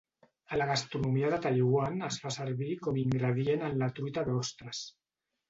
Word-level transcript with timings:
A 0.55 0.57
la 0.59 0.65
gastronomia 0.69 1.29
de 1.33 1.37
Taiwan 1.43 1.99
es 2.07 2.17
fa 2.23 2.33
servir 2.39 2.79
com 2.87 2.99
ingredient 3.03 3.69
en 3.69 3.79
la 3.83 3.93
truita 4.01 4.27
d'ostres. 4.33 4.83